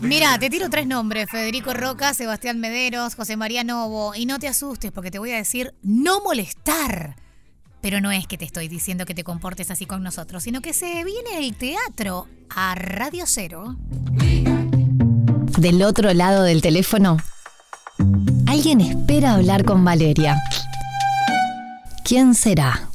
Mira, 0.00 0.38
te 0.38 0.48
tiro 0.50 0.70
tres 0.70 0.86
nombres: 0.86 1.26
Federico 1.30 1.74
Roca, 1.74 2.14
Sebastián 2.14 2.60
Mederos, 2.60 3.14
José 3.14 3.36
María 3.36 3.64
Novo. 3.64 4.14
Y 4.14 4.26
no 4.26 4.38
te 4.38 4.48
asustes 4.48 4.92
porque 4.92 5.10
te 5.10 5.18
voy 5.18 5.32
a 5.32 5.36
decir 5.36 5.74
no 5.82 6.20
molestar. 6.20 7.16
Pero 7.80 8.00
no 8.00 8.10
es 8.10 8.26
que 8.26 8.38
te 8.38 8.44
estoy 8.44 8.68
diciendo 8.68 9.06
que 9.06 9.14
te 9.14 9.24
comportes 9.24 9.70
así 9.70 9.86
con 9.86 10.02
nosotros, 10.02 10.42
sino 10.42 10.60
que 10.60 10.72
se 10.72 11.04
viene 11.04 11.38
el 11.38 11.54
teatro 11.56 12.26
a 12.54 12.74
Radio 12.74 13.24
Cero. 13.26 13.76
Del 15.58 15.82
otro 15.82 16.12
lado 16.12 16.42
del 16.42 16.60
teléfono, 16.60 17.18
alguien 18.46 18.80
espera 18.80 19.34
hablar 19.34 19.64
con 19.64 19.84
Valeria. 19.84 20.40
¿Quién 22.04 22.34
será? 22.34 22.88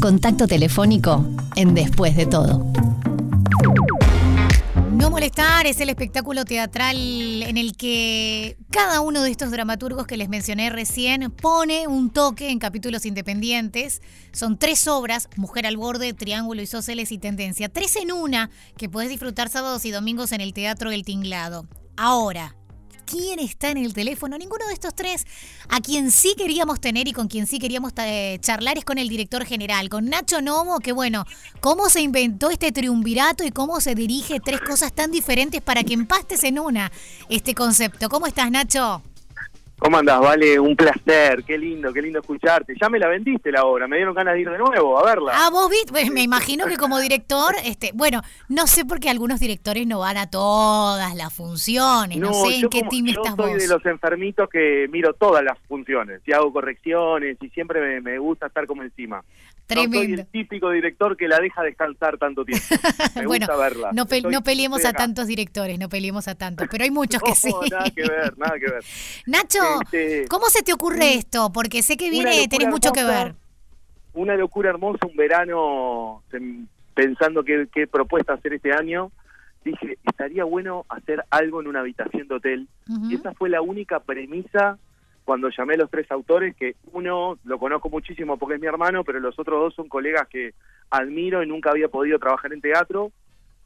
Contacto 0.00 0.46
telefónico 0.46 1.26
en 1.56 1.74
Después 1.74 2.16
de 2.16 2.26
todo. 2.26 2.91
No 5.02 5.10
molestar 5.10 5.66
es 5.66 5.80
el 5.80 5.88
espectáculo 5.88 6.44
teatral 6.44 6.96
en 7.42 7.56
el 7.56 7.76
que 7.76 8.56
cada 8.70 9.00
uno 9.00 9.20
de 9.22 9.32
estos 9.32 9.50
dramaturgos 9.50 10.06
que 10.06 10.16
les 10.16 10.28
mencioné 10.28 10.70
recién 10.70 11.28
pone 11.32 11.88
un 11.88 12.10
toque 12.10 12.50
en 12.50 12.60
capítulos 12.60 13.04
independientes. 13.04 14.00
Son 14.30 14.56
tres 14.56 14.86
obras, 14.86 15.28
Mujer 15.34 15.66
al 15.66 15.76
borde, 15.76 16.12
Triángulo 16.12 16.62
Isósceles 16.62 17.10
y 17.10 17.18
Tendencia. 17.18 17.68
Tres 17.68 17.96
en 17.96 18.12
una 18.12 18.50
que 18.76 18.88
puedes 18.88 19.10
disfrutar 19.10 19.48
sábados 19.48 19.84
y 19.86 19.90
domingos 19.90 20.30
en 20.30 20.40
el 20.40 20.54
Teatro 20.54 20.92
El 20.92 21.04
Tinglado. 21.04 21.66
Ahora, 21.96 22.54
quién 23.12 23.38
está 23.38 23.70
en 23.70 23.76
el 23.76 23.92
teléfono. 23.92 24.38
Ninguno 24.38 24.66
de 24.66 24.72
estos 24.72 24.94
tres. 24.94 25.26
A 25.68 25.80
quien 25.80 26.10
sí 26.10 26.34
queríamos 26.36 26.80
tener 26.80 27.06
y 27.08 27.12
con 27.12 27.28
quien 27.28 27.46
sí 27.46 27.58
queríamos 27.58 27.92
eh, 27.98 28.38
charlar 28.40 28.78
es 28.78 28.84
con 28.84 28.96
el 28.96 29.08
director 29.08 29.44
general, 29.44 29.90
con 29.90 30.06
Nacho 30.06 30.40
Nomo, 30.40 30.78
que 30.78 30.92
bueno, 30.92 31.26
cómo 31.60 31.90
se 31.90 32.00
inventó 32.00 32.50
este 32.50 32.72
triunvirato 32.72 33.44
y 33.44 33.50
cómo 33.50 33.80
se 33.80 33.94
dirige 33.94 34.40
tres 34.40 34.60
cosas 34.60 34.92
tan 34.92 35.10
diferentes 35.10 35.60
para 35.60 35.84
que 35.84 35.92
empastes 35.92 36.42
en 36.44 36.58
una 36.58 36.90
este 37.28 37.54
concepto. 37.54 38.08
¿Cómo 38.08 38.26
estás, 38.26 38.50
Nacho? 38.50 39.02
¿Cómo 39.82 39.98
andas, 39.98 40.20
Vale? 40.20 40.60
Un 40.60 40.76
placer, 40.76 41.42
qué 41.44 41.58
lindo, 41.58 41.92
qué 41.92 42.00
lindo 42.00 42.20
escucharte. 42.20 42.72
Ya 42.80 42.88
me 42.88 43.00
la 43.00 43.08
vendiste 43.08 43.50
la 43.50 43.64
obra, 43.64 43.88
me 43.88 43.96
dieron 43.96 44.14
ganas 44.14 44.34
de 44.34 44.42
ir 44.42 44.48
de 44.48 44.56
nuevo 44.56 44.96
a 44.96 45.04
verla. 45.04 45.32
Ah, 45.34 45.50
vos 45.50 45.68
viste, 45.68 45.90
pues 45.90 46.08
me 46.12 46.22
imagino 46.22 46.66
que 46.66 46.76
como 46.76 47.00
director, 47.00 47.52
este, 47.64 47.90
bueno, 47.92 48.22
no 48.48 48.68
sé 48.68 48.84
por 48.84 49.00
qué 49.00 49.10
algunos 49.10 49.40
directores 49.40 49.84
no 49.88 49.98
van 49.98 50.18
a 50.18 50.30
todas 50.30 51.16
las 51.16 51.34
funciones, 51.34 52.16
no, 52.16 52.32
sé 52.32 52.60
en 52.60 52.68
qué 52.68 52.82
team 52.88 53.08
estás 53.08 53.34
vos. 53.34 53.46
Yo 53.46 53.52
soy 53.54 53.60
de 53.60 53.66
los 53.66 53.84
enfermitos 53.84 54.48
que 54.48 54.86
miro 54.88 55.14
todas 55.14 55.42
las 55.42 55.58
funciones 55.66 56.20
y 56.26 56.32
hago 56.32 56.52
correcciones 56.52 57.36
y 57.40 57.48
siempre 57.48 58.00
me 58.00 58.18
gusta 58.18 58.46
estar 58.46 58.68
como 58.68 58.84
encima. 58.84 59.24
Tremendo. 59.72 59.98
No 59.98 60.04
soy 60.04 60.12
el 60.12 60.26
típico 60.26 60.70
director 60.70 61.16
que 61.16 61.28
la 61.28 61.38
deja 61.38 61.62
descansar 61.62 62.18
tanto 62.18 62.44
tiempo. 62.44 62.64
Me 63.16 63.26
bueno, 63.26 63.46
gusta 63.46 63.62
verla. 63.62 63.90
No, 63.92 64.06
no 64.30 64.42
peleemos 64.42 64.84
a 64.84 64.92
tantos 64.92 65.26
directores, 65.26 65.78
no 65.78 65.88
peleemos 65.88 66.28
a 66.28 66.34
tantos, 66.34 66.68
pero 66.70 66.84
hay 66.84 66.90
muchos 66.90 67.22
que 67.22 67.34
sí. 67.34 67.52
Nada 67.70 67.90
que 67.90 68.02
ver, 68.02 68.38
nada 68.38 68.58
que 68.58 68.70
ver. 68.70 68.84
Nacho, 69.26 69.58
este, 69.82 70.26
¿cómo 70.28 70.46
se 70.46 70.62
te 70.62 70.72
ocurre 70.72 71.14
esto? 71.14 71.52
Porque 71.52 71.82
sé 71.82 71.96
que 71.96 72.10
viene, 72.10 72.48
tenés 72.48 72.68
mucho 72.68 72.92
que 72.92 73.04
ver. 73.04 73.34
Una 74.14 74.36
locura 74.36 74.70
hermosa, 74.70 75.06
un 75.06 75.16
verano 75.16 76.22
pensando 76.94 77.42
qué, 77.44 77.66
qué 77.72 77.86
propuesta 77.86 78.34
hacer 78.34 78.54
este 78.54 78.72
año. 78.72 79.10
Dije, 79.64 79.96
estaría 80.04 80.44
bueno 80.44 80.84
hacer 80.88 81.24
algo 81.30 81.60
en 81.60 81.68
una 81.68 81.80
habitación 81.80 82.28
de 82.28 82.34
hotel. 82.34 82.68
Y 83.08 83.14
esa 83.14 83.32
fue 83.32 83.48
la 83.48 83.62
única 83.62 84.00
premisa 84.00 84.78
cuando 85.24 85.48
llamé 85.50 85.74
a 85.74 85.78
los 85.78 85.90
tres 85.90 86.10
autores, 86.10 86.56
que 86.56 86.76
uno 86.92 87.38
lo 87.44 87.58
conozco 87.58 87.88
muchísimo 87.88 88.36
porque 88.36 88.56
es 88.56 88.60
mi 88.60 88.66
hermano, 88.66 89.04
pero 89.04 89.20
los 89.20 89.38
otros 89.38 89.60
dos 89.60 89.74
son 89.74 89.88
colegas 89.88 90.26
que 90.28 90.54
admiro 90.90 91.42
y 91.42 91.46
nunca 91.46 91.70
había 91.70 91.88
podido 91.88 92.18
trabajar 92.18 92.52
en 92.52 92.60
teatro, 92.60 93.12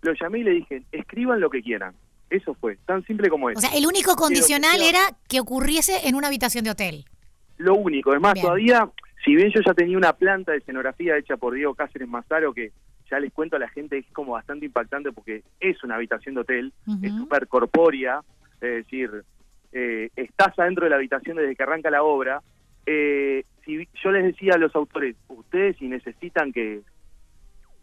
lo 0.03 0.13
llamé 0.13 0.41
y 0.41 0.45
le 0.45 0.51
dije, 0.53 0.83
escriban 0.93 1.41
lo 1.41 1.51
que 1.51 1.63
quieran. 1.63 1.95
Eso 2.29 2.55
fue, 2.55 2.77
tan 2.87 3.05
simple 3.05 3.29
como 3.29 3.51
eso. 3.51 3.59
O 3.59 3.63
sea, 3.63 3.77
el 3.77 3.87
único 3.87 4.17
condicional 4.17 4.83
era 4.83 5.01
que 5.29 5.41
ocurriese 5.41 6.09
en 6.09 6.15
una 6.15 6.27
habitación 6.27 6.65
de 6.65 6.71
hotel. 6.71 7.05
Lo 7.57 7.75
único, 7.75 8.13
es 8.13 8.21
más, 8.21 8.35
todavía, 8.35 8.89
si 9.25 9.35
bien 9.35 9.51
yo 9.55 9.61
ya 9.65 9.75
tenía 9.75 9.97
una 9.97 10.13
planta 10.13 10.53
de 10.53 10.59
escenografía 10.59 11.17
hecha 11.17 11.37
por 11.37 11.55
Diego 11.55 11.75
Cáceres 11.75 12.09
Mazaro, 12.09 12.53
que 12.53 12.73
ya 13.11 13.21
les 13.21 13.33
cuento 13.33 13.57
a 13.57 13.61
la 13.61 13.69
gente 13.69 13.99
es 13.99 14.07
como 14.13 14.33
bastante 14.33 14.67
impactante 14.67 15.13
porque 15.13 15.43
es 15.61 15.83
una 15.85 15.95
habitación 15.95 16.35
de 16.35 16.41
hotel, 16.41 16.73
es 17.03 17.13
súper 17.13 17.47
corpórea, 17.47 18.21
es 18.61 18.85
decir, 18.85 19.25
eh, 19.79 20.09
estás 20.17 20.59
adentro 20.59 20.85
de 20.85 20.91
la 20.91 20.97
habitación 20.97 21.37
desde 21.37 21.55
que 21.55 21.63
arranca 21.63 21.91
la 21.91 22.03
obra, 22.03 22.41
eh, 22.87 23.45
si 23.63 23.87
yo 24.03 24.11
les 24.11 24.25
decía 24.25 24.55
a 24.55 24.59
los 24.59 24.75
autores, 24.75 25.17
ustedes 25.29 25.77
si 25.77 25.87
necesitan 25.87 26.51
que 26.51 26.81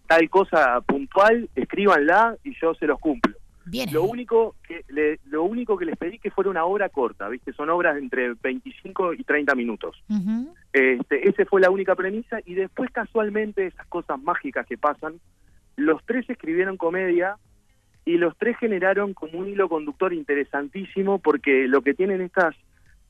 tal 0.08 0.28
cosa 0.32 0.82
puntual, 0.82 1.50
escríbanla 1.56 2.36
y 2.44 2.56
yo 2.60 2.74
se 2.74 2.88
los 2.88 3.00
cumplo. 3.00 3.36
Lo 3.92 4.04
único 4.06 4.56
que 4.68 4.84
lo 5.26 5.44
único 5.44 5.78
que 5.78 5.86
les 5.86 5.96
pedí 5.96 6.18
que 6.18 6.32
fuera 6.32 6.50
una 6.50 6.66
obra 6.66 6.90
corta, 6.90 7.30
¿viste? 7.30 7.54
Son 7.54 7.70
obras 7.70 7.96
entre 7.98 8.34
25 8.34 9.14
y 9.14 9.24
30 9.24 9.54
minutos. 9.54 10.04
este, 10.74 11.30
esa 11.30 11.46
fue 11.46 11.62
la 11.62 11.70
única 11.70 11.94
premisa 11.94 12.40
y 12.44 12.56
después 12.56 12.90
casualmente 12.90 13.68
esas 13.68 13.86
cosas 13.86 14.20
mágicas 14.20 14.66
que 14.66 14.80
pasan, 14.80 15.20
los 15.76 16.04
tres 16.06 16.28
escribieron 16.28 16.76
comedia 16.76 17.38
y 18.06 18.18
los 18.18 18.38
tres 18.38 18.58
generaron 18.58 19.14
como 19.14 19.40
un 19.40 19.48
hilo 19.48 19.70
conductor 19.70 20.14
interesantísimo 20.14 21.20
porque 21.20 21.68
lo 21.68 21.82
que 21.82 21.94
tienen 21.94 22.22
estas 22.22 22.56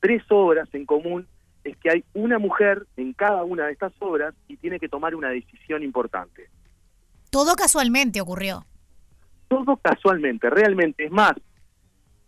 tres 0.00 0.22
obras 0.30 0.68
en 0.72 0.86
común 0.86 1.26
es 1.64 1.76
que 1.78 1.90
hay 1.90 2.04
una 2.12 2.38
mujer 2.38 2.86
en 2.96 3.12
cada 3.12 3.42
una 3.42 3.66
de 3.66 3.72
estas 3.72 3.92
obras 3.98 4.34
y 4.48 4.56
tiene 4.56 4.78
que 4.78 4.88
tomar 4.88 5.14
una 5.14 5.30
decisión 5.30 5.82
importante. 5.82 6.48
Todo 7.30 7.56
casualmente 7.56 8.20
ocurrió. 8.20 8.64
Todo 9.48 9.76
casualmente, 9.76 10.50
realmente. 10.50 11.06
Es 11.06 11.10
más, 11.10 11.32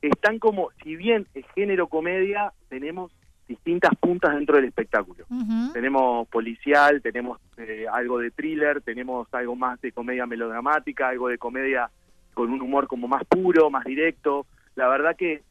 están 0.00 0.38
como, 0.38 0.71
si 0.83 0.97
bien 0.97 1.27
es 1.34 1.44
género 1.54 1.87
comedia, 1.88 2.53
tenemos 2.69 3.12
distintas 3.47 3.93
puntas 4.00 4.34
dentro 4.34 4.56
del 4.56 4.65
espectáculo. 4.65 5.25
Tenemos 5.72 6.27
policial, 6.28 7.00
tenemos 7.03 7.38
eh, 7.59 7.87
algo 7.93 8.19
de 8.19 8.31
thriller, 8.31 8.81
tenemos 8.81 9.33
algo 9.33 9.54
más 9.54 9.81
de 9.81 9.93
comedia 9.93 10.27
melodramática, 10.27 11.09
algo 11.09 11.28
de 11.28 11.38
comedia 11.38 11.91
con 12.37 12.53
un 12.53 12.61
humor 12.61 12.87
como 12.87 13.09
más 13.09 13.25
puro, 13.25 13.71
más 13.71 13.87
directo. 13.87 14.47
La 14.75 14.89
verdad 14.89 15.17
que, 15.17 15.43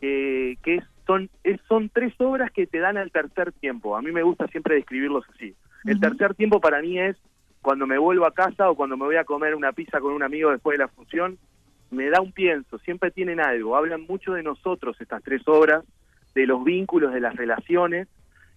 que, 0.00 0.82
son, 1.06 1.30
son 1.68 1.88
tres 1.90 2.12
obras 2.18 2.50
que 2.50 2.66
te 2.66 2.80
dan 2.80 2.96
al 2.96 3.12
tercer 3.12 3.52
tiempo. 3.52 3.96
A 3.96 4.02
mí 4.02 4.10
me 4.10 4.24
gusta 4.24 4.48
siempre 4.48 4.74
describirlos 4.74 5.24
así. 5.32 5.54
El 5.84 6.00
tercer 6.00 6.34
tiempo 6.34 6.60
para 6.60 6.82
mí 6.82 6.98
es 6.98 7.16
cuando 7.62 7.86
me 7.86 7.98
vuelvo 7.98 8.26
a 8.26 8.34
casa 8.34 8.68
o 8.68 8.74
cuando 8.74 8.96
me 8.96 9.04
voy 9.04 9.14
a 9.14 9.24
comer 9.24 9.54
una 9.54 9.72
pizza 9.72 10.00
con 10.00 10.12
un 10.12 10.24
amigo 10.24 10.50
después 10.50 10.76
de 10.76 10.84
la 10.84 10.88
función, 10.88 11.38
me 11.92 12.10
da 12.10 12.20
un 12.20 12.32
pienso, 12.32 12.78
siempre 12.78 13.12
tienen 13.12 13.38
algo, 13.38 13.76
hablan 13.76 14.02
mucho 14.02 14.32
de 14.32 14.42
nosotros 14.42 15.00
estas 15.00 15.22
tres 15.22 15.46
obras, 15.46 15.84
de 16.34 16.46
los 16.48 16.64
vínculos, 16.64 17.14
de 17.14 17.20
las 17.20 17.36
relaciones 17.36 18.08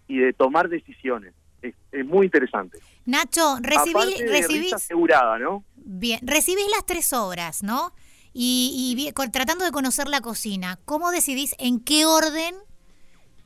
y 0.07 0.17
de 0.17 0.33
tomar 0.33 0.67
decisiones. 0.67 1.35
Es, 1.61 1.75
muy 2.05 2.25
interesante. 2.25 2.79
Nacho, 3.05 3.57
recibí, 3.61 4.27
recibís... 4.27 4.73
asegurada, 4.73 5.37
¿no? 5.37 5.63
Bien, 5.89 6.19
recibís 6.21 6.65
las 6.75 6.85
tres 6.85 7.13
obras, 7.13 7.63
¿no? 7.63 7.93
Y, 8.33 9.09
tratando 9.31 9.63
de 9.63 9.71
conocer 9.71 10.09
la 10.09 10.19
cocina, 10.19 10.77
¿cómo 10.83 11.11
decidís 11.11 11.55
en 11.59 11.79
qué 11.79 12.05
orden 12.05 12.55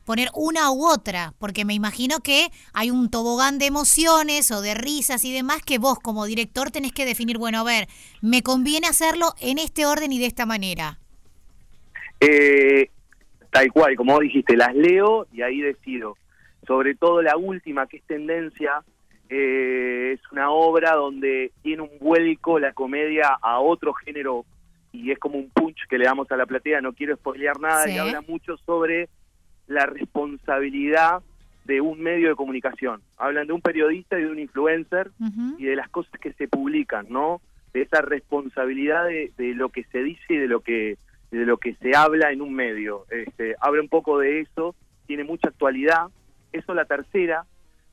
poner 0.04 0.28
una 0.34 0.72
u 0.72 0.84
otra? 0.84 1.34
Porque 1.38 1.64
me 1.64 1.72
imagino 1.72 2.18
que 2.18 2.48
hay 2.74 2.90
un 2.90 3.10
tobogán 3.10 3.60
de 3.60 3.66
emociones 3.66 4.50
o 4.50 4.60
de 4.60 4.74
risas 4.74 5.24
y 5.24 5.32
demás 5.32 5.62
que 5.62 5.78
vos 5.78 6.00
como 6.00 6.26
director 6.26 6.72
tenés 6.72 6.92
que 6.92 7.04
definir, 7.04 7.38
bueno, 7.38 7.60
a 7.60 7.64
ver, 7.64 7.86
me 8.22 8.42
conviene 8.42 8.88
hacerlo 8.88 9.34
en 9.40 9.58
este 9.58 9.86
orden 9.86 10.10
y 10.10 10.18
de 10.18 10.26
esta 10.26 10.44
manera. 10.44 10.98
Eh, 12.18 12.90
tal 13.50 13.70
cual, 13.72 13.94
como 13.94 14.18
dijiste, 14.18 14.56
las 14.56 14.74
leo 14.74 15.28
y 15.32 15.42
ahí 15.42 15.60
decido. 15.60 16.16
Sobre 16.66 16.96
todo 16.96 17.22
la 17.22 17.36
última, 17.36 17.86
que 17.86 17.98
es 17.98 18.02
tendencia, 18.02 18.82
eh, 19.34 20.12
es 20.12 20.20
una 20.30 20.50
obra 20.50 20.92
donde 20.92 21.52
tiene 21.62 21.82
un 21.82 21.98
vuelco 21.98 22.58
la 22.58 22.74
comedia 22.74 23.38
a 23.40 23.60
otro 23.60 23.94
género 23.94 24.44
y 24.92 25.10
es 25.10 25.18
como 25.18 25.38
un 25.38 25.48
punch 25.48 25.86
que 25.88 25.96
le 25.96 26.04
damos 26.04 26.30
a 26.30 26.36
la 26.36 26.44
platea, 26.44 26.82
no 26.82 26.92
quiero 26.92 27.16
spoilear 27.16 27.58
nada, 27.58 27.88
y 27.88 27.96
habla 27.96 28.20
mucho 28.20 28.58
sobre 28.58 29.08
la 29.66 29.86
responsabilidad 29.86 31.22
de 31.64 31.80
un 31.80 32.02
medio 32.02 32.28
de 32.28 32.34
comunicación. 32.34 33.00
Hablan 33.16 33.46
de 33.46 33.54
un 33.54 33.62
periodista 33.62 34.18
y 34.18 34.24
de 34.24 34.30
un 34.30 34.38
influencer 34.38 35.10
y 35.56 35.64
de 35.64 35.76
las 35.76 35.88
cosas 35.88 36.12
que 36.20 36.34
se 36.34 36.46
publican, 36.46 37.06
¿no? 37.08 37.40
De 37.72 37.80
esa 37.80 38.02
responsabilidad 38.02 39.06
de, 39.06 39.54
lo 39.54 39.70
que 39.70 39.84
se 39.84 40.02
dice 40.02 40.34
y 40.34 40.36
de 40.36 40.48
lo 40.48 40.60
que 40.60 40.98
de 41.30 41.46
lo 41.46 41.56
que 41.56 41.74
se 41.76 41.96
habla 41.96 42.30
en 42.30 42.42
un 42.42 42.52
medio. 42.52 43.06
Este, 43.08 43.56
habla 43.62 43.80
un 43.80 43.88
poco 43.88 44.18
de 44.18 44.40
eso, 44.40 44.74
tiene 45.06 45.24
mucha 45.24 45.48
actualidad. 45.48 46.08
Eso 46.52 46.74
la 46.74 46.84
tercera, 46.84 47.46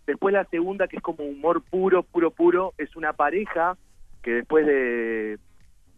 Después 0.10 0.34
la 0.34 0.44
segunda, 0.46 0.88
que 0.88 0.98
es 0.98 1.04
como 1.04 1.24
humor 1.24 1.62
puro, 1.62 2.02
puro, 2.02 2.32
puro, 2.32 2.74
es 2.80 2.96
una 2.96 3.14
pareja 3.14 3.78
que 4.24 4.32
después 4.32 4.66
de 4.66 5.38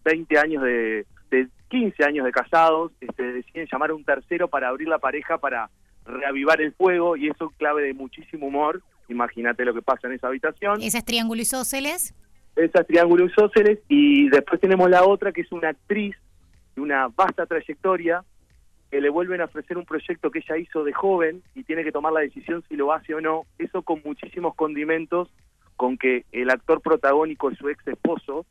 20 0.04 0.38
años 0.38 0.64
de, 0.64 1.06
de 1.30 1.48
15 1.70 2.04
años 2.04 2.26
de 2.26 2.34
casados, 2.34 2.92
este, 3.00 3.24
deciden 3.32 3.70
llamar 3.72 3.92
a 3.92 3.94
un 3.94 4.04
tercero 4.04 4.50
para 4.50 4.68
abrir 4.68 4.90
la 4.90 5.00
pareja 5.00 5.38
para 5.38 5.70
reavivar 6.06 6.60
el 6.60 6.74
fuego 6.74 7.16
y 7.16 7.30
eso 7.30 7.54
clave 7.58 7.84
de 7.84 7.94
muchísimo 7.94 8.48
humor. 8.48 8.82
Imagínate 9.08 9.64
lo 9.64 9.74
que 9.74 9.82
pasa 9.82 10.08
en 10.08 10.16
esa 10.16 10.28
habitación. 10.28 10.82
¿Esa 10.82 10.98
es 10.98 11.06
Triángulo 11.06 11.42
Isósceles? 11.42 12.14
Esa 12.58 12.82
es 12.82 12.88
Triángulo 12.88 13.28
Isósceles 13.28 13.80
y 13.88 14.28
después 14.28 14.60
tenemos 14.60 14.90
la 14.90 15.06
otra 15.06 15.32
que 15.32 15.40
es 15.40 15.52
una 15.54 15.70
actriz 15.70 16.18
de 16.76 16.82
una 16.82 17.08
vasta 17.08 17.46
trayectoria, 17.46 18.26
que 18.92 19.00
le 19.00 19.10
vuelven 19.10 19.40
a 19.40 19.46
ofrecer 19.46 19.78
un 19.78 19.86
proyecto 19.86 20.30
que 20.30 20.40
ella 20.40 20.58
hizo 20.58 20.84
de 20.84 20.92
joven 20.92 21.42
y 21.56 21.64
tiene 21.64 21.86
que 21.86 21.94
tomar 21.94 22.12
la 22.12 22.20
decisión 22.20 22.62
si 22.68 22.76
lo 22.76 22.92
hace 22.92 23.16
o 23.16 23.22
no, 23.22 23.46
eso 23.58 23.82
con 23.84 24.02
muchísimos 24.04 24.54
condimentos, 24.54 25.30
con 25.78 25.98
que 25.98 26.26
el 26.34 26.50
actor 26.50 26.82
protagónico 26.82 27.50
es 27.50 27.58
su 27.58 27.70
ex 27.70 27.88
esposo 27.88 28.46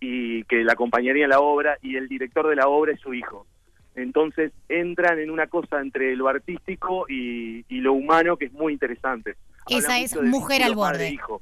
y 0.00 0.42
que 0.44 0.64
la 0.64 0.72
acompañaría 0.72 1.24
en 1.24 1.30
la 1.30 1.38
obra 1.38 1.78
y 1.80 1.96
el 1.96 2.08
director 2.08 2.48
de 2.48 2.56
la 2.56 2.66
obra 2.66 2.92
es 2.92 3.00
su 3.00 3.14
hijo. 3.14 3.46
Entonces 3.94 4.52
entran 4.68 5.20
en 5.20 5.30
una 5.30 5.46
cosa 5.46 5.80
entre 5.80 6.16
lo 6.16 6.26
artístico 6.26 7.06
y, 7.08 7.64
y 7.68 7.80
lo 7.80 7.92
humano 7.92 8.36
que 8.36 8.46
es 8.46 8.52
muy 8.52 8.72
interesante. 8.72 9.36
Esa 9.68 10.00
es 10.00 10.20
Mujer 10.20 10.64
al 10.64 10.74
Borde. 10.74 11.08
Hijo. 11.10 11.40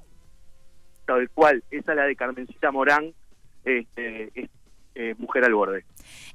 Tal 1.06 1.31
cual, 1.31 1.64
esa 1.70 1.93
es 1.93 1.96
la 1.96 2.04
de 2.04 2.16
Carmencita 2.16 2.70
Morán, 2.70 3.14
este, 3.64 4.31
es 4.34 4.50
eh, 5.02 5.14
Mujer 5.19 5.44
al 5.44 5.54
Borde. 5.54 5.84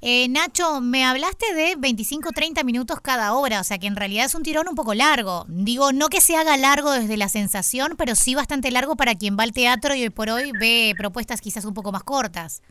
Eh, 0.02 0.28
Nacho, 0.30 0.82
me 0.82 1.06
hablaste 1.06 1.54
de 1.54 1.76
25-30 1.78 2.64
minutos 2.64 3.00
cada 3.02 3.34
obra, 3.34 3.62
o 3.62 3.64
sea 3.64 3.78
que 3.78 3.88
en 3.88 3.96
realidad 3.96 4.26
es 4.26 4.36
un 4.36 4.44
tirón 4.44 4.68
un 4.68 4.76
poco 4.76 4.94
largo. 4.94 5.46
Digo, 5.48 5.92
no 5.92 6.10
que 6.10 6.22
se 6.22 6.36
haga 6.36 6.58
largo 6.58 6.92
desde 6.92 7.18
la 7.18 7.30
sensación, 7.30 7.94
pero 7.98 8.16
sí 8.16 8.36
bastante 8.36 8.72
largo 8.72 8.96
para 8.96 9.16
quien 9.16 9.38
va 9.38 9.44
al 9.44 9.54
teatro 9.54 9.96
y 9.96 10.04
hoy 10.04 10.10
por 10.10 10.30
hoy 10.30 10.52
ve 10.60 10.94
propuestas 10.98 11.42
quizás 11.42 11.66
un 11.66 11.74
poco 11.74 11.92
más 11.92 12.04
cortas. 12.04 12.62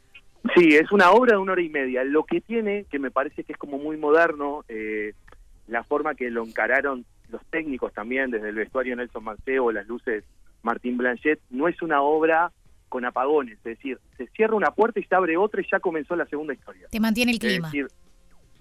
Sí, 0.54 0.76
es 0.76 0.92
una 0.92 1.10
obra 1.10 1.32
de 1.32 1.38
una 1.38 1.52
hora 1.52 1.62
y 1.62 1.68
media. 1.68 2.04
Lo 2.04 2.24
que 2.24 2.40
tiene, 2.40 2.84
que 2.90 2.98
me 2.98 3.10
parece 3.10 3.42
que 3.42 3.52
es 3.52 3.58
como 3.58 3.78
muy 3.78 3.96
moderno, 3.96 4.64
eh, 4.68 5.12
la 5.66 5.82
forma 5.82 6.14
que 6.14 6.30
lo 6.30 6.44
encararon 6.44 7.04
los 7.30 7.44
técnicos 7.46 7.92
también, 7.92 8.30
desde 8.30 8.50
el 8.50 8.54
vestuario 8.54 8.94
Nelson 8.94 9.24
Manceo, 9.24 9.72
las 9.72 9.88
luces 9.88 10.22
Martín 10.62 10.96
Blanchet, 10.96 11.40
no 11.50 11.66
es 11.66 11.82
una 11.82 12.02
obra 12.02 12.52
con 12.88 13.04
apagones, 13.04 13.58
es 13.58 13.64
decir, 13.64 13.98
se 14.16 14.26
cierra 14.28 14.54
una 14.54 14.70
puerta 14.70 15.00
y 15.00 15.04
se 15.04 15.14
abre 15.14 15.36
otra 15.36 15.60
y 15.60 15.66
ya 15.70 15.80
comenzó 15.80 16.16
la 16.16 16.26
segunda 16.26 16.54
historia. 16.54 16.88
Te 16.90 17.00
mantiene 17.00 17.32
el 17.32 17.38
clima. 17.38 17.68
Es 17.68 17.72
decir, 17.72 17.88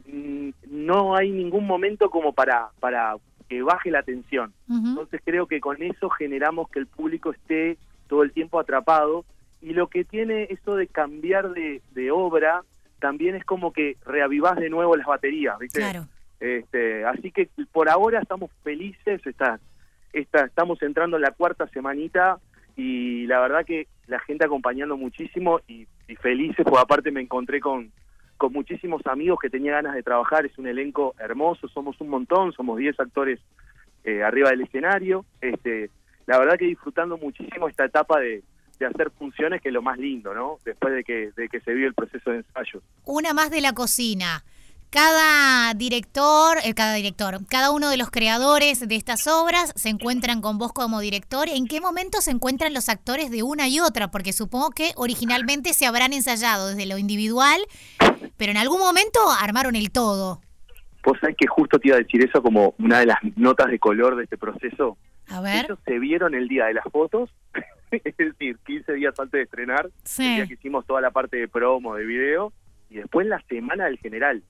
mm, 0.08 0.50
no 0.70 1.16
hay 1.16 1.32
ningún 1.32 1.66
momento 1.66 2.10
como 2.10 2.34
para, 2.34 2.70
para 2.80 3.16
que 3.48 3.62
baje 3.62 3.92
la 3.92 4.04
tensión. 4.04 4.54
Entonces 4.70 5.22
creo 5.24 5.48
que 5.48 5.60
con 5.60 5.82
eso 5.82 6.10
generamos 6.10 6.70
que 6.70 6.80
el 6.80 6.88
público 6.88 7.32
esté 7.32 7.78
todo 8.08 8.24
el 8.24 8.32
tiempo 8.32 8.60
atrapado 8.60 9.26
y 9.62 9.74
lo 9.74 9.88
que 9.88 10.04
tiene 10.04 10.48
eso 10.50 10.76
de 10.76 10.88
cambiar 10.88 11.52
de, 11.52 11.82
de 11.92 12.12
obra 12.12 12.64
también 13.00 13.36
es 13.36 13.46
como 13.46 13.72
que 13.72 13.98
reavivás 14.06 14.58
de 14.58 14.70
nuevo 14.70 14.96
las 14.96 15.06
baterías, 15.06 15.60
¿viste? 15.60 15.80
Claro. 15.80 16.08
Este, 16.40 17.06
así 17.06 17.32
que 17.32 17.50
por 17.72 17.90
ahora 17.90 18.20
estamos 18.20 18.52
felices, 18.64 19.26
está, 19.26 19.60
está, 20.12 20.46
estamos 20.46 20.82
entrando 20.82 21.18
en 21.18 21.24
la 21.24 21.32
cuarta 21.32 21.68
semanita 21.68 22.40
y 22.76 23.26
la 23.28 23.40
verdad 23.40 23.66
que 23.66 23.88
la 24.08 24.20
gente 24.20 24.46
acompañando 24.46 24.98
muchísimo 24.98 25.60
y, 25.68 25.88
felices, 26.22 26.64
porque 26.64 26.80
aparte 26.80 27.12
me 27.12 27.22
encontré 27.22 27.60
con, 27.60 27.92
con 28.38 28.54
muchísimos 28.54 29.02
amigos 29.08 29.40
que 29.42 29.50
tenía 29.50 29.74
ganas 29.74 29.96
de 29.96 30.04
trabajar, 30.04 30.46
es 30.46 30.58
un 30.58 30.68
elenco 30.68 31.16
hermoso, 31.20 31.68
somos 31.68 32.00
un 32.00 32.10
montón, 32.10 32.52
somos 32.54 32.78
10 32.78 33.00
actores 33.00 33.40
eh, 34.04 34.22
arriba 34.22 34.52
del 34.52 34.62
escenario, 34.62 35.26
este, 35.42 35.90
la 36.28 36.38
verdad 36.38 36.58
que 36.58 36.66
disfrutando 36.66 37.18
muchísimo 37.18 37.68
esta 37.68 37.86
etapa 37.86 38.20
de, 38.20 38.44
de 38.80 38.86
hacer 38.86 39.12
funciones 39.12 39.62
que 39.62 39.70
es 39.70 39.74
lo 39.74 39.82
más 39.82 39.98
lindo, 39.98 40.34
¿no? 40.34 40.60
Después 40.64 40.94
de 40.94 41.04
que, 41.04 41.32
de 41.36 41.50
que 41.50 41.60
se 41.62 41.74
vio 41.74 41.88
el 41.88 41.94
proceso 41.94 42.32
de 42.32 42.38
ensayo. 42.38 42.82
Una 43.06 43.34
más 43.34 43.50
de 43.50 43.62
la 43.62 43.74
cocina 43.74 44.44
cada 44.96 45.74
director, 45.74 46.58
eh, 46.64 46.74
cada 46.74 46.94
director, 46.94 47.46
cada 47.50 47.72
uno 47.72 47.90
de 47.90 47.98
los 47.98 48.10
creadores 48.10 48.88
de 48.88 48.96
estas 48.96 49.28
obras 49.28 49.74
se 49.76 49.90
encuentran 49.90 50.40
con 50.40 50.58
vos 50.58 50.72
como 50.72 51.02
director. 51.02 51.50
¿En 51.50 51.68
qué 51.68 51.82
momento 51.82 52.22
se 52.22 52.32
encuentran 52.32 52.74
los 52.74 52.88
actores 52.88 53.30
de 53.30 53.44
una 53.44 53.68
y 53.68 53.82
otra? 53.82 54.10
Porque 54.10 54.32
supongo 54.32 54.70
que 54.70 54.94
originalmente 54.96 55.74
se 55.74 55.86
habrán 55.86 56.14
ensayado 56.14 56.70
desde 56.70 56.86
lo 56.86 56.98
individual, 56.98 57.60
pero 58.38 58.54
en 58.54 58.58
algún 58.58 58.80
momento 58.80 59.20
armaron 59.38 59.76
el 59.76 59.92
todo. 59.92 60.40
Vos 61.04 61.18
sabés 61.20 61.36
que 61.38 61.48
justo 61.48 61.78
te 61.78 61.90
iba 61.90 61.98
a 61.98 62.00
decir 62.00 62.24
eso 62.24 62.42
como 62.42 62.74
una 62.80 63.00
de 63.00 63.08
las 63.08 63.18
notas 63.36 63.68
de 63.72 63.80
color 63.80 64.16
de 64.16 64.24
este 64.24 64.38
proceso. 64.38 64.98
A 65.28 65.42
ver. 65.42 65.66
Ellos 65.66 65.80
se 65.84 66.00
vieron 66.00 66.34
el 66.36 66.48
día 66.48 66.68
de 66.68 66.74
las 66.76 66.86
fotos, 66.86 67.30
es 67.92 68.16
decir, 68.16 68.58
15 68.66 68.94
días 68.94 69.14
antes 69.20 69.40
de 69.40 69.42
estrenar, 69.42 69.90
el 70.20 70.36
día 70.36 70.48
que 70.48 70.54
hicimos 70.54 70.86
toda 70.86 71.02
la 71.02 71.12
parte 71.12 71.36
de 71.36 71.50
promo, 71.50 71.96
de 71.96 72.06
video, 72.06 72.54
y 72.90 72.96
después 72.96 73.28
la 73.28 73.42
semana 73.50 73.88
del 73.88 73.98
general. 73.98 74.42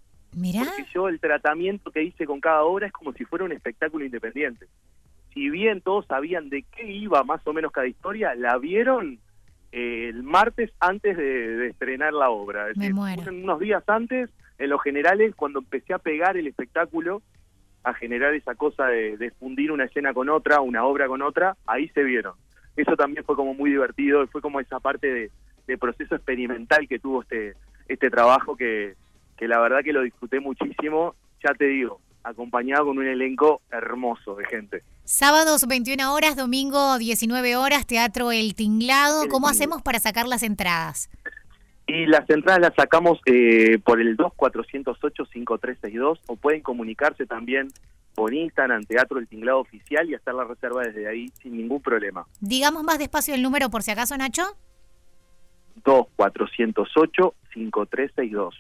Porque 0.65 0.91
yo 0.93 1.07
el 1.07 1.19
tratamiento 1.19 1.91
que 1.91 2.03
hice 2.03 2.25
con 2.25 2.41
cada 2.41 2.63
obra 2.63 2.87
es 2.87 2.93
como 2.93 3.13
si 3.13 3.23
fuera 3.23 3.45
un 3.45 3.53
espectáculo 3.53 4.05
independiente. 4.05 4.67
Si 5.33 5.49
bien 5.49 5.81
todos 5.81 6.05
sabían 6.07 6.49
de 6.49 6.63
qué 6.63 6.91
iba 6.91 7.23
más 7.23 7.45
o 7.47 7.53
menos 7.53 7.71
cada 7.71 7.87
historia, 7.87 8.35
la 8.35 8.57
vieron 8.57 9.19
eh, 9.71 10.09
el 10.09 10.23
martes 10.23 10.71
antes 10.79 11.15
de, 11.15 11.67
estrenar 11.67 12.13
la 12.13 12.29
obra. 12.29 12.69
Es 12.69 12.77
decir, 12.77 12.93
unos 12.93 13.59
días 13.59 13.83
antes, 13.87 14.29
en 14.57 14.69
los 14.69 14.81
generales, 14.81 15.33
cuando 15.35 15.59
empecé 15.59 15.93
a 15.93 15.99
pegar 15.99 16.37
el 16.37 16.47
espectáculo, 16.47 17.21
a 17.83 17.93
generar 17.93 18.33
esa 18.33 18.55
cosa 18.55 18.87
de, 18.87 19.31
fundir 19.39 19.71
una 19.71 19.85
escena 19.85 20.13
con 20.13 20.29
otra, 20.29 20.59
una 20.59 20.85
obra 20.85 21.07
con 21.07 21.21
otra, 21.21 21.55
ahí 21.65 21.87
se 21.89 22.03
vieron. 22.03 22.33
Eso 22.75 22.97
también 22.97 23.23
fue 23.23 23.37
como 23.37 23.53
muy 23.53 23.69
divertido, 23.69 24.25
fue 24.27 24.41
como 24.41 24.59
esa 24.59 24.81
parte 24.81 25.07
de, 25.07 25.31
de 25.65 25.77
proceso 25.77 26.15
experimental 26.15 26.87
que 26.89 26.99
tuvo 26.99 27.21
este, 27.21 27.53
este 27.87 28.09
trabajo 28.09 28.57
que, 28.57 28.95
que 29.37 29.47
la 29.47 29.59
verdad 29.59 29.83
que 29.83 29.93
lo 29.93 30.01
disfruté 30.01 30.39
muchísimo, 30.39 31.13
ya 31.43 31.53
te 31.53 31.65
digo, 31.65 32.01
acompañado 32.23 32.85
con 32.85 32.97
un 32.97 33.07
elenco 33.07 33.61
hermoso 33.71 34.33
de 34.35 34.45
gente. 34.45 34.81
Sábados 35.03 35.67
21 35.67 36.13
horas, 36.13 36.35
domingo 36.35 36.97
19 36.97 37.55
horas, 37.55 37.85
Teatro 37.85 38.31
El 38.31 38.55
Tinglado. 38.55 39.27
¿Cómo 39.29 39.47
hacemos 39.47 39.83
para 39.83 39.99
sacar 39.99 40.27
las 40.27 40.41
entradas? 40.41 41.11
Y 41.87 42.07
las 42.07 42.27
entradas 42.29 42.61
las 42.61 42.73
sacamos 42.75 43.19
eh, 43.25 43.77
por 43.83 44.01
el 44.01 44.17
2408-5362 44.17 46.19
o 46.25 46.35
pueden 46.35 46.61
comunicarse 46.61 47.27
también 47.27 47.67
por 48.15 48.33
Instagram, 48.33 48.83
Teatro 48.85 49.19
El 49.19 49.27
Tinglado 49.27 49.59
Oficial 49.59 50.09
y 50.09 50.15
hacer 50.15 50.33
la 50.33 50.45
reserva 50.45 50.81
desde 50.81 51.07
ahí 51.07 51.27
sin 51.41 51.55
ningún 51.57 51.79
problema. 51.81 52.25
Digamos 52.39 52.83
más 52.83 52.97
despacio 52.97 53.35
el 53.35 53.43
número 53.43 53.69
por 53.69 53.83
si 53.83 53.91
acaso, 53.91 54.17
Nacho. 54.17 54.43
2408-5362. 55.83 58.53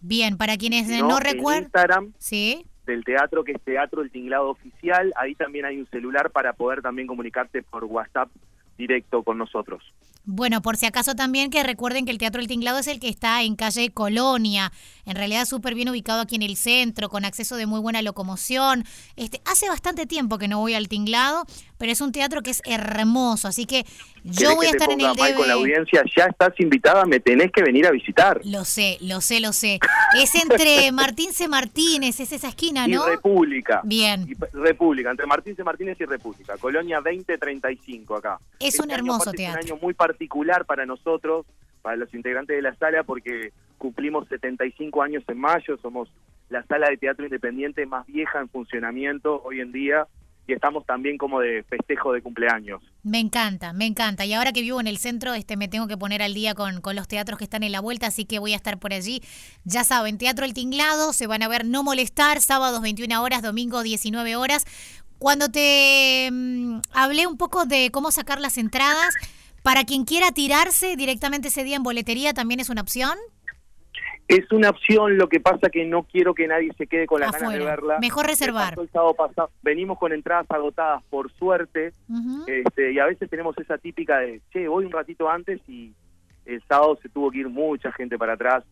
Bien, 0.00 0.36
para 0.36 0.56
quienes 0.56 0.88
no, 0.88 1.18
recuerdan. 1.18 1.64
Instagram 1.64 2.12
¿Sí? 2.18 2.66
del 2.86 3.04
teatro, 3.04 3.42
que 3.44 3.52
es 3.52 3.60
Teatro 3.62 4.00
El 4.02 4.10
Tinglado 4.10 4.48
Oficial, 4.50 5.12
ahí 5.16 5.34
también 5.34 5.64
hay 5.64 5.76
un 5.78 5.86
celular 5.88 6.30
para 6.30 6.52
poder 6.52 6.82
también 6.82 7.08
comunicarte 7.08 7.62
por 7.62 7.84
WhatsApp 7.84 8.30
directo 8.76 9.22
con 9.22 9.38
nosotros. 9.38 9.82
Bueno, 10.28 10.60
por 10.60 10.76
si 10.76 10.86
acaso 10.86 11.14
también 11.14 11.50
que 11.50 11.62
recuerden 11.62 12.04
que 12.04 12.10
el 12.10 12.18
Teatro 12.18 12.40
El 12.40 12.48
Tinglado 12.48 12.80
es 12.80 12.88
el 12.88 12.98
que 12.98 13.08
está 13.08 13.42
en 13.42 13.54
calle 13.54 13.90
Colonia, 13.92 14.72
en 15.04 15.14
realidad 15.14 15.44
súper 15.44 15.76
bien 15.76 15.88
ubicado 15.88 16.20
aquí 16.20 16.34
en 16.34 16.42
el 16.42 16.56
centro, 16.56 17.08
con 17.08 17.24
acceso 17.24 17.56
de 17.56 17.66
muy 17.66 17.78
buena 17.78 18.02
locomoción. 18.02 18.82
Este, 19.14 19.40
hace 19.44 19.68
bastante 19.68 20.04
tiempo 20.04 20.38
que 20.38 20.48
no 20.48 20.58
voy 20.58 20.74
al 20.74 20.88
Tinglado, 20.88 21.44
pero 21.78 21.92
es 21.92 22.00
un 22.00 22.10
teatro 22.10 22.42
que 22.42 22.50
es 22.50 22.60
hermoso, 22.64 23.46
así 23.46 23.66
que 23.66 23.86
yo 24.24 24.56
voy 24.56 24.66
a 24.66 24.70
estar 24.70 24.90
en 24.90 25.00
el 25.00 25.14
debe. 25.14 25.34
con 25.34 25.46
la 25.46 25.54
audiencia, 25.54 26.02
ya 26.16 26.24
estás 26.24 26.58
invitada, 26.58 27.04
me 27.04 27.20
tenés 27.20 27.52
que 27.52 27.62
venir 27.62 27.86
a 27.86 27.92
visitar. 27.92 28.40
Lo 28.44 28.64
sé, 28.64 28.98
lo 29.00 29.20
sé, 29.20 29.38
lo 29.38 29.52
sé. 29.52 29.78
Es 30.20 30.34
entre 30.34 30.90
Martín 30.92 31.32
C. 31.32 31.46
Martínez, 31.46 32.18
es 32.18 32.32
esa 32.32 32.48
esquina, 32.48 32.88
¿no? 32.88 33.06
Y 33.06 33.10
República. 33.10 33.80
Bien. 33.84 34.26
República, 34.52 35.12
entre 35.12 35.26
Martín 35.26 35.54
C. 35.54 35.62
Martínez 35.62 35.96
y 36.00 36.04
República, 36.04 36.56
Colonia 36.58 37.00
2035 37.00 38.16
acá. 38.16 38.38
Es 38.68 38.78
un 38.78 38.90
este 38.90 38.94
hermoso 38.94 39.32
teatro. 39.32 39.60
Es 39.60 39.66
un 39.66 39.72
año 39.72 39.82
muy 39.82 39.94
particular 39.94 40.64
para 40.64 40.86
nosotros, 40.86 41.46
para 41.82 41.96
los 41.96 42.12
integrantes 42.14 42.56
de 42.56 42.62
la 42.62 42.74
sala, 42.76 43.04
porque 43.04 43.52
cumplimos 43.78 44.28
75 44.28 45.02
años 45.02 45.24
en 45.28 45.38
mayo, 45.38 45.76
somos 45.78 46.08
la 46.48 46.64
sala 46.64 46.88
de 46.88 46.96
teatro 46.96 47.24
independiente 47.24 47.86
más 47.86 48.06
vieja 48.06 48.40
en 48.40 48.48
funcionamiento 48.48 49.42
hoy 49.44 49.60
en 49.60 49.72
día 49.72 50.06
y 50.48 50.52
estamos 50.52 50.86
también 50.86 51.18
como 51.18 51.40
de 51.40 51.64
festejo 51.64 52.12
de 52.12 52.22
cumpleaños. 52.22 52.80
Me 53.02 53.18
encanta, 53.18 53.72
me 53.72 53.86
encanta. 53.86 54.24
Y 54.24 54.32
ahora 54.32 54.52
que 54.52 54.62
vivo 54.62 54.80
en 54.80 54.86
el 54.86 54.98
centro, 54.98 55.34
este 55.34 55.56
me 55.56 55.66
tengo 55.66 55.88
que 55.88 55.96
poner 55.96 56.22
al 56.22 56.34
día 56.34 56.54
con, 56.54 56.80
con 56.80 56.94
los 56.94 57.08
teatros 57.08 57.38
que 57.38 57.44
están 57.44 57.64
en 57.64 57.72
la 57.72 57.80
vuelta, 57.80 58.06
así 58.06 58.24
que 58.26 58.38
voy 58.38 58.52
a 58.52 58.56
estar 58.56 58.78
por 58.78 58.92
allí. 58.92 59.20
Ya 59.64 59.82
saben, 59.82 60.18
Teatro 60.18 60.44
El 60.44 60.54
Tinglado, 60.54 61.12
se 61.12 61.26
van 61.26 61.42
a 61.42 61.48
ver 61.48 61.66
No 61.66 61.82
Molestar, 61.82 62.40
sábados 62.40 62.80
21 62.80 63.20
horas, 63.22 63.42
domingo 63.42 63.82
19 63.82 64.36
horas. 64.36 64.64
Cuando 65.18 65.50
te 65.50 66.28
mm, 66.30 66.80
hablé 66.92 67.26
un 67.26 67.36
poco 67.36 67.64
de 67.64 67.90
cómo 67.90 68.10
sacar 68.10 68.40
las 68.40 68.58
entradas, 68.58 69.14
para 69.62 69.84
quien 69.84 70.04
quiera 70.04 70.30
tirarse 70.30 70.96
directamente 70.96 71.48
ese 71.48 71.64
día 71.64 71.76
en 71.76 71.82
boletería, 71.82 72.32
¿también 72.34 72.60
es 72.60 72.70
una 72.70 72.82
opción? 72.82 73.18
Es 74.28 74.50
una 74.50 74.70
opción, 74.70 75.16
lo 75.18 75.28
que 75.28 75.40
pasa 75.40 75.70
que 75.70 75.84
no 75.84 76.02
quiero 76.02 76.34
que 76.34 76.48
nadie 76.48 76.72
se 76.76 76.86
quede 76.86 77.06
con 77.06 77.20
la 77.20 77.30
ganas 77.30 77.52
de 77.52 77.64
verla. 77.64 77.98
Mejor 78.00 78.26
reservar. 78.26 78.74
El 78.78 78.90
sábado 78.90 79.14
pasado, 79.14 79.50
venimos 79.62 79.98
con 79.98 80.12
entradas 80.12 80.46
agotadas 80.48 81.02
por 81.10 81.32
suerte 81.32 81.92
este, 82.46 82.92
y 82.92 82.98
a 82.98 83.06
veces 83.06 83.30
tenemos 83.30 83.56
esa 83.58 83.78
típica 83.78 84.18
de, 84.18 84.40
che, 84.52 84.66
voy 84.66 84.84
un 84.84 84.92
ratito 84.92 85.30
antes 85.30 85.60
y 85.68 85.92
el 86.44 86.62
sábado 86.68 86.98
se 87.00 87.08
tuvo 87.08 87.30
que 87.30 87.38
ir 87.38 87.48
mucha 87.48 87.92
gente 87.92 88.18
para 88.18 88.32
atrás 88.32 88.64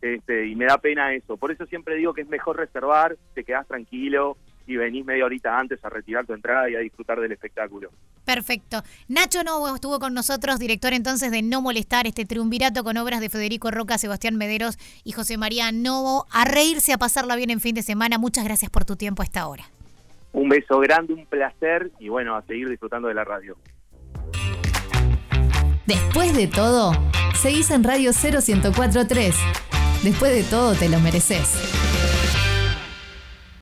este, 0.00 0.46
y 0.46 0.56
me 0.56 0.66
da 0.66 0.78
pena 0.78 1.14
eso. 1.14 1.36
Por 1.36 1.52
eso 1.52 1.66
siempre 1.66 1.94
digo 1.96 2.12
que 2.12 2.22
es 2.22 2.28
mejor 2.28 2.56
reservar, 2.56 3.16
te 3.34 3.44
quedas 3.44 3.66
tranquilo, 3.66 4.36
y 4.66 4.76
venís 4.76 5.04
media 5.04 5.24
horita 5.24 5.58
antes 5.58 5.84
a 5.84 5.88
retirar 5.88 6.26
tu 6.26 6.32
entrada 6.32 6.68
y 6.68 6.74
a 6.74 6.80
disfrutar 6.80 7.20
del 7.20 7.32
espectáculo. 7.32 7.90
Perfecto. 8.24 8.82
Nacho 9.08 9.44
Novo 9.44 9.74
estuvo 9.74 9.98
con 9.98 10.12
nosotros, 10.12 10.58
director 10.58 10.92
entonces 10.92 11.30
de 11.30 11.42
No 11.42 11.60
Molestar, 11.60 12.06
este 12.06 12.24
triunvirato 12.24 12.82
con 12.82 12.96
obras 12.96 13.20
de 13.20 13.28
Federico 13.28 13.70
Roca, 13.70 13.98
Sebastián 13.98 14.36
Mederos 14.36 14.78
y 15.04 15.12
José 15.12 15.38
María 15.38 15.70
Novo. 15.72 16.26
A 16.32 16.44
reírse, 16.44 16.92
a 16.92 16.98
pasarla 16.98 17.36
bien 17.36 17.50
en 17.50 17.60
fin 17.60 17.74
de 17.74 17.82
semana. 17.82 18.18
Muchas 18.18 18.44
gracias 18.44 18.70
por 18.70 18.84
tu 18.84 18.96
tiempo 18.96 19.22
a 19.22 19.24
esta 19.24 19.46
hora. 19.46 19.64
Un 20.32 20.48
beso 20.48 20.78
grande, 20.80 21.14
un 21.14 21.26
placer 21.26 21.90
y 21.98 22.08
bueno, 22.08 22.34
a 22.34 22.42
seguir 22.42 22.68
disfrutando 22.68 23.08
de 23.08 23.14
la 23.14 23.24
radio. 23.24 23.56
Después 25.86 26.36
de 26.36 26.48
todo, 26.48 26.92
seguís 27.40 27.70
en 27.70 27.84
Radio 27.84 28.12
0143. 28.12 29.36
Después 30.02 30.34
de 30.34 30.42
todo, 30.42 30.74
te 30.74 30.88
lo 30.88 30.98
mereces. 30.98 31.85